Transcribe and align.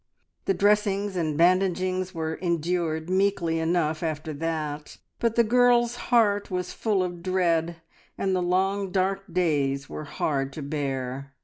The 0.45 0.55
dressings 0.55 1.15
and 1.15 1.37
bandagings 1.37 2.11
were 2.11 2.33
endured 2.33 3.07
meekly 3.07 3.59
enough 3.59 4.01
after 4.01 4.33
that, 4.33 4.97
but 5.19 5.35
the 5.35 5.43
girl's 5.43 5.95
heart 6.09 6.49
was 6.49 6.73
full 6.73 7.03
of 7.03 7.21
dread, 7.21 7.83
and 8.17 8.35
the 8.35 8.41
long 8.41 8.89
dark 8.89 9.31
days 9.31 9.87
were 9.91 10.05
hard 10.05 10.53
to 10.53 10.63
bear. 10.63 11.33